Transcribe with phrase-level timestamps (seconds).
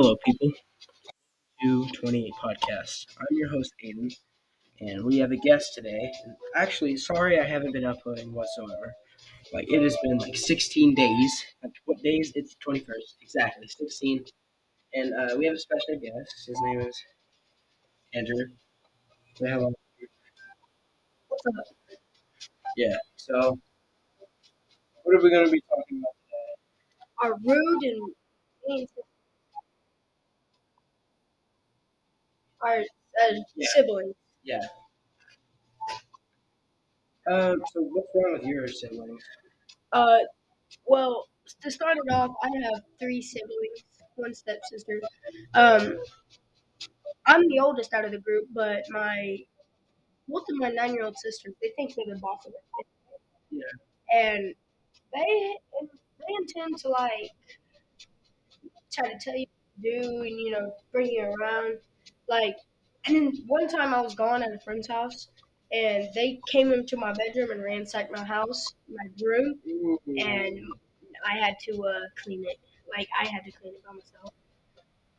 [0.00, 0.52] Hello, people.
[1.60, 3.06] 228 podcast.
[3.18, 4.14] I'm your host, Aiden,
[4.80, 6.12] and we have a guest today.
[6.24, 8.94] And actually, sorry I haven't been uploading whatsoever.
[9.52, 11.44] Like, it has been like 16 days.
[11.86, 12.30] What days?
[12.36, 13.16] It's the 21st.
[13.22, 14.24] Exactly, 16.
[14.94, 16.46] And uh, we have a special guest.
[16.46, 16.96] His name is
[18.14, 18.44] Andrew.
[19.36, 19.72] Say hello.
[21.28, 21.76] What's up?
[22.76, 23.58] Yeah, so
[25.02, 26.54] what are we going to be talking about today?
[27.22, 28.12] Are rude
[28.68, 28.88] and
[32.62, 33.68] our uh, Yeah.
[33.74, 34.14] siblings.
[34.42, 34.60] Yeah.
[37.30, 39.22] Um, so what's wrong with your siblings?
[39.92, 40.18] Uh,
[40.86, 41.26] well,
[41.62, 43.84] to start it off, I have three siblings,
[44.16, 45.00] one stepsister.
[45.54, 45.98] Um,
[47.26, 49.38] I'm the oldest out of the group, but my
[50.28, 52.86] both of my nine-year-old sisters, they think they're the boss of it.
[53.50, 54.18] Yeah.
[54.20, 54.54] And
[55.12, 57.30] they they intend to like
[58.92, 61.78] try to tell you what to do and you know bring you around.
[62.28, 62.56] Like,
[63.06, 65.28] and then one time I was gone at a friend's house,
[65.72, 69.58] and they came into my bedroom and ransacked my house, my room,
[70.18, 70.58] and
[71.26, 72.58] I had to uh, clean it.
[72.96, 74.32] Like I had to clean it by myself.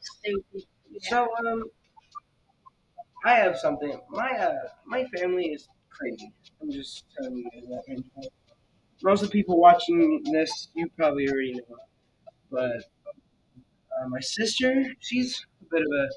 [0.00, 0.64] Stupid.
[0.90, 0.98] Yeah.
[1.10, 1.64] So um,
[3.24, 4.00] I have something.
[4.10, 6.32] My uh, my family is crazy.
[6.62, 8.22] I'm just telling you guys that right now.
[9.02, 11.78] Most of the people watching this, you probably already know.
[12.50, 12.84] But
[14.00, 16.08] uh, my sister, she's a bit of a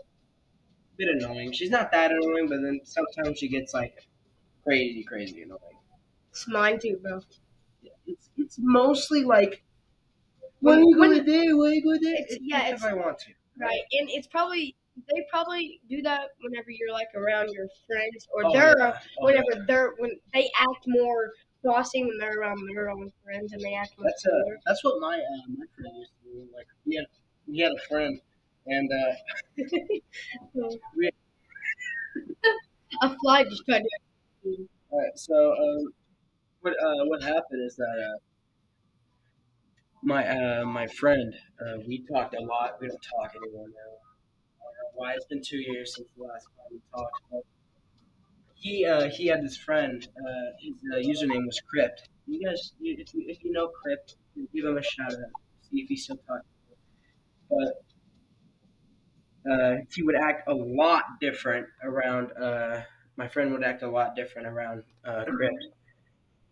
[0.97, 1.51] bit annoying.
[1.51, 4.07] She's not that annoying, but then sometimes she gets like
[4.63, 5.59] crazy, crazy annoying.
[6.29, 7.21] it's mine too, bro.
[8.07, 9.63] It's it's mostly like,
[10.59, 11.57] what are you When- gonna do?
[11.57, 12.07] What are you gonna do?
[12.13, 13.33] It's- yeah, if I want to.
[13.57, 14.75] Right, and it's probably
[15.09, 18.99] they probably do that whenever you're like around your friends, or Oh, they're yeah.
[19.19, 19.63] Oh, whenever yeah.
[19.67, 21.31] they're when they act more
[21.63, 24.05] bossy when they're around their own friends, and they act more.
[24.09, 24.31] That's uh,
[24.65, 26.47] that's what my uh, my friend used to do.
[26.55, 27.05] Like he had
[27.47, 28.19] he had a friend,
[28.67, 29.63] and uh,
[33.01, 34.67] a fly just tried to.
[34.91, 35.93] Alright, so um,
[36.61, 38.17] what uh, what happened is that uh,
[40.03, 42.77] my uh, my friend uh, we talked a lot.
[42.81, 43.91] We don't talk anymore now.
[44.95, 47.21] Why it's been two years since the last time we talked.
[47.31, 47.43] But
[48.55, 50.07] he uh, he had this friend.
[50.17, 52.09] Uh, his username was Crypt.
[52.27, 54.15] You guys, if you if you know Crypt,
[54.53, 55.31] give him a shout out.
[55.69, 56.43] See if he's still talking.
[57.49, 57.83] But
[59.49, 62.31] uh, he would act a lot different around.
[62.33, 62.81] Uh,
[63.17, 65.65] my friend would act a lot different around uh, Crypt,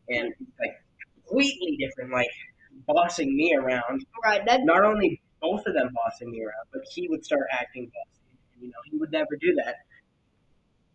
[0.10, 0.76] and like
[1.28, 2.30] completely different, like
[2.88, 4.06] bossing me around.
[4.24, 7.86] Right, that Not only both of them bossing me around, but he would start acting
[7.94, 8.38] bossy.
[8.62, 9.76] You know, he would never do that.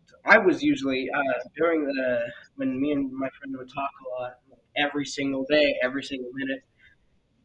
[0.07, 4.21] So I was usually uh, during the when me and my friend would talk a
[4.21, 6.63] lot, like, every single day, every single minute.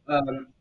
[0.07, 0.53] Um,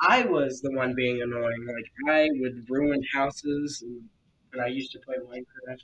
[0.00, 1.66] I was the one being annoying.
[1.66, 4.08] Like I would ruin houses, and,
[4.52, 5.82] and I used to play Minecraft.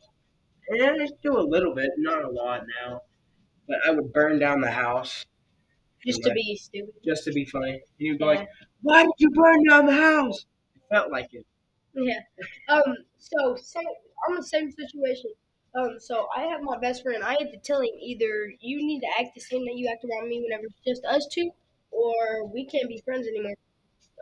[0.69, 3.03] And I do a little bit, not a lot now.
[3.69, 5.25] But I would burn down the house
[6.07, 6.95] just to be stupid.
[7.05, 7.73] just to be funny.
[7.73, 8.41] And you'd be Yeah.
[8.41, 8.49] like,
[8.83, 10.47] "Why did you burn down the house?"
[10.77, 11.47] It felt like it.
[11.95, 12.21] Yeah.
[12.69, 12.97] Um.
[13.19, 13.85] So, same,
[14.29, 15.33] I'm the same situation.
[15.75, 15.99] Um.
[15.99, 17.23] So I have my best friend.
[17.23, 20.05] I had to tell him either you need to act the same that you act
[20.05, 21.51] around me whenever it's just us two,
[21.91, 23.55] or we can't be friends anymore.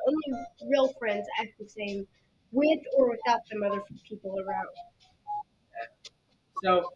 [0.06, 2.06] Only real friends act the same,
[2.52, 4.68] with or without them other people around.
[6.62, 6.92] So.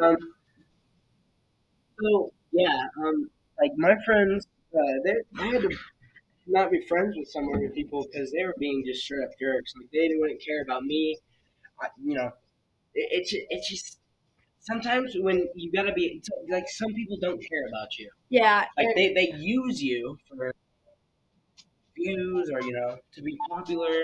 [0.00, 0.16] Um.
[2.00, 3.30] So yeah, um,
[3.60, 5.14] like my friends, uh, they
[5.50, 5.70] had to
[6.46, 9.74] not be friends with some other people because they were being just straight up jerks.
[9.76, 11.18] Like they wouldn't care about me.
[11.82, 12.32] I, you know,
[12.94, 13.99] it, it's it's just
[14.60, 18.08] sometimes when you gotta be like some people don't care about you.
[18.28, 18.66] Yeah.
[18.76, 20.52] Like they, they use you for
[21.96, 24.02] views or you know to be popular.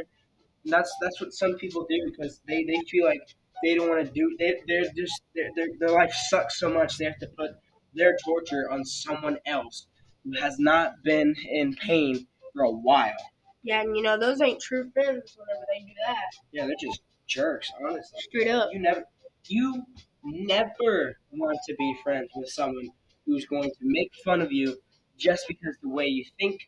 [0.65, 3.21] And that's that's what some people do because they, they feel like
[3.63, 4.37] they don't want to do.
[4.39, 7.53] They they're just their their their life sucks so much they have to put
[7.95, 9.87] their torture on someone else
[10.25, 13.15] who has not been in pain for a while.
[13.63, 16.31] yeah, and you know those ain't true friends whenever they do that.
[16.53, 17.71] Yeah, they're just jerks.
[17.81, 18.69] Honestly, Straight up.
[18.73, 19.05] you never
[19.49, 19.85] you
[20.27, 22.89] never want to be friends with someone
[23.27, 24.77] who's going to make fun of you
[25.19, 26.61] just because the way you think,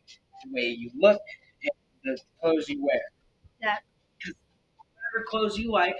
[0.45, 1.21] the way you look,
[1.63, 1.71] and
[2.17, 3.01] the clothes you wear.
[3.61, 3.77] Yeah.
[4.19, 4.35] Because
[4.95, 5.95] whatever clothes you like,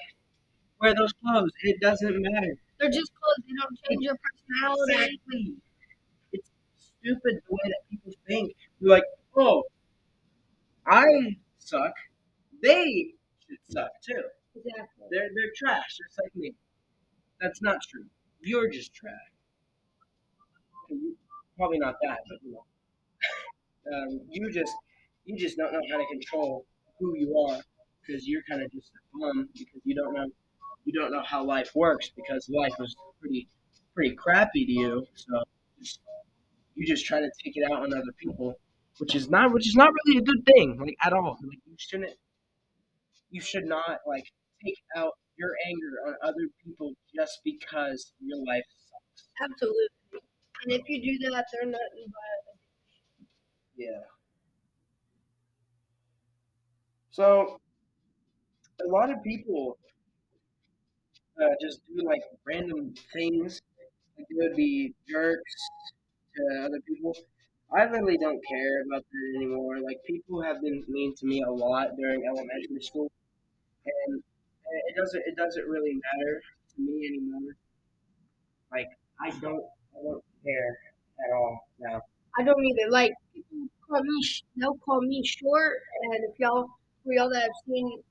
[0.82, 1.52] wear those clothes.
[1.64, 2.56] It doesn't matter.
[2.80, 3.46] They're just clothes.
[3.48, 4.94] They don't change your personality.
[5.26, 5.56] Exactly.
[6.34, 8.56] It's stupid the way that people think.
[8.80, 9.06] You're like,
[9.38, 9.64] oh,
[10.86, 11.94] I suck.
[12.62, 13.14] They
[13.48, 14.24] should suck too.
[14.56, 15.06] Exactly.
[15.12, 16.54] They're they're trash, just like me.
[17.42, 18.06] That's not true.
[18.42, 19.14] You're just trash.
[21.58, 22.66] probably not that, but you know,
[23.96, 24.74] um, you just
[25.26, 26.66] you just don't know how to control
[27.00, 27.60] who you are
[28.02, 30.26] because you're kind of just a bum because you don't know
[30.86, 33.48] you don't know how life works because life was pretty
[33.94, 35.06] pretty crappy to you.
[35.14, 35.44] So
[35.82, 36.00] just,
[36.76, 38.56] you just try to take it out on other people,
[38.98, 41.38] which is not which is not really a good thing, like at all.
[41.42, 42.14] Like you shouldn't
[43.30, 44.26] you should not like
[44.64, 49.30] take out your anger on other people just because your life sucks.
[49.42, 49.88] Absolutely.
[50.64, 52.56] And if you do that, they're nothing but
[53.76, 54.02] Yeah.
[57.12, 57.60] So
[58.84, 59.78] a lot of people
[61.42, 63.62] uh, just do like random things.
[64.18, 65.56] Like they would be jerks
[66.36, 67.16] to other people.
[67.76, 69.80] I really don't care about that anymore.
[69.82, 73.12] Like people have been mean to me a lot during elementary school,
[74.88, 76.42] it doesn't it doesn't really matter
[76.76, 77.56] to me anymore.
[78.72, 78.90] Like
[79.22, 79.64] I don't
[79.96, 80.78] I don't care
[81.26, 82.02] at all now.
[82.40, 82.90] I don't either.
[82.90, 84.20] Like people call me,
[84.56, 85.78] they'll call me short,
[86.12, 86.68] and if y'all,
[87.04, 88.02] for y'all that have seen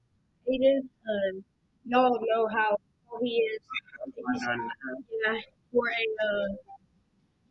[0.50, 1.44] Aiden, um,
[1.84, 2.76] y'all know how
[3.08, 3.60] tall he is.
[4.36, 5.40] Yeah,
[5.72, 6.48] for a uh,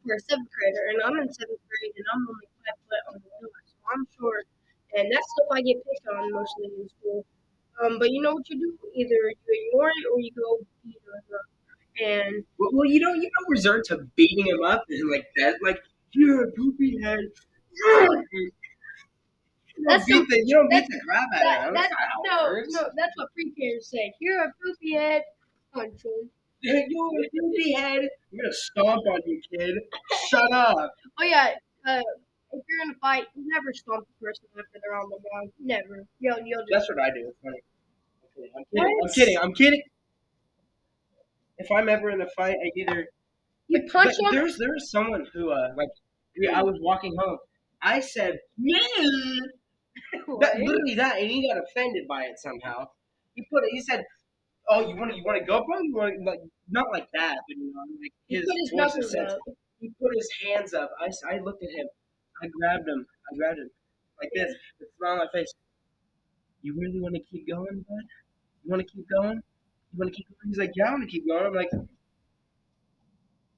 [0.04, 3.14] for a seventh grader, and I'm in seventh grade, and I'm only five foot on
[3.16, 4.46] the floor, so I'm short,
[4.96, 7.26] and that's stuff I get picked on mostly in school.
[7.84, 8.78] Um, but you know what you do?
[8.96, 11.46] Either you ignore it or you go beat him up.
[12.04, 15.56] And Well, well, you know, you know, resort to beating him up and like that,
[15.64, 15.80] like
[16.12, 17.20] you're a poopy head.
[17.20, 18.26] You don't
[19.86, 21.74] That's beat the, you don't beat the crap out that, of him.
[21.76, 22.68] that, That's not how it no, works.
[22.74, 24.14] no, that's what pre-Kers say.
[24.20, 25.24] You're a poopy head.
[25.74, 26.30] Punch him.
[26.62, 28.00] You're a poopy head.
[28.32, 29.76] I'm gonna stomp on you, kid.
[30.30, 30.92] Shut up.
[31.20, 31.54] Oh yeah,
[31.86, 32.02] uh,
[32.54, 35.52] if you're in a fight, you never stomp the person after they're on the ground.
[35.60, 36.06] Never.
[36.20, 37.28] You'll, you'll just That's what I do.
[37.30, 37.62] It's funny.
[38.56, 38.98] I'm kidding.
[39.04, 39.38] I'm kidding.
[39.42, 39.82] I'm kidding.
[41.58, 43.08] If I'm ever in a fight, I either
[43.68, 44.36] you But- punch but them.
[44.36, 45.90] There's there was someone who uh like
[46.36, 47.40] yeah, I was walking home.
[47.82, 52.86] I said that literally that, and he got offended by it somehow.
[53.36, 53.70] He put it.
[53.72, 54.04] He said,
[54.70, 55.80] "Oh, you want to you want to go, bro?
[55.82, 56.40] You want like
[56.70, 59.38] not like that, but you know, like He his put his voice knuckles is sensitive.
[59.50, 59.54] up.
[59.80, 60.92] He put his hands up.
[61.00, 61.88] I I looked at him.
[62.42, 63.06] I grabbed him.
[63.32, 63.70] I grabbed him
[64.20, 65.54] like this, with a smile on my face.
[66.62, 68.06] You really want to keep going, bud?
[68.64, 69.38] You want to keep going?
[69.94, 70.50] You want to keep going?
[70.50, 71.46] He's like, yeah, I want to keep going.
[71.46, 71.70] I'm like,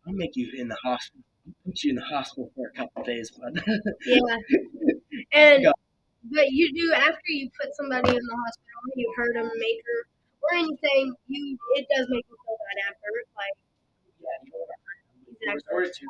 [0.08, 1.24] I'll make you in the hospital.
[1.48, 3.62] I'll put you in the hospital for a couple days, bud.
[4.06, 4.38] Yeah.
[5.34, 5.72] And Go.
[6.32, 10.00] but you do after you put somebody in the hospital, you hurt them major
[10.42, 11.14] or anything.
[11.28, 13.10] You it does make you feel bad after.
[13.36, 13.58] Like
[14.22, 14.78] yeah, you know what I
[15.74, 15.88] heard?
[15.88, 16.10] Exactly.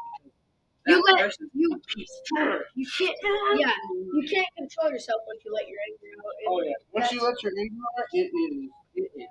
[0.85, 2.65] Resorted to because You let- you a piece of dirt.
[2.75, 3.17] you can't.
[3.59, 3.73] Yeah,
[4.13, 6.33] you can't control yourself once you let your anger out.
[6.39, 6.73] And Oh yeah.
[6.93, 8.69] Once you let your anger out, it is.
[8.95, 9.29] It is.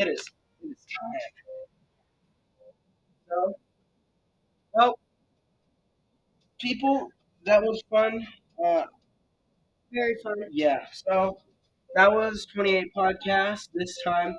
[0.00, 0.24] It is.
[0.62, 1.20] It is time.
[3.28, 3.54] So,
[4.74, 4.98] well,
[6.60, 7.08] people,
[7.44, 8.26] that was fun.
[8.62, 8.84] Uh,
[9.92, 10.34] Very fun.
[10.50, 10.86] yeah.
[10.92, 11.38] So
[11.94, 14.36] that was 28 podcast this time.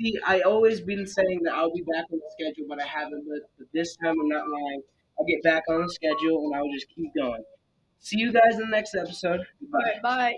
[0.00, 3.24] See, I always been saying that I'll be back on the schedule, but I haven't.
[3.28, 4.82] But this time I'm not lying.
[5.18, 7.42] I'll get back on the schedule and I'll just keep going.
[7.98, 9.40] See you guys in the next episode.
[9.60, 9.78] Goodbye.
[9.78, 10.36] right, bye.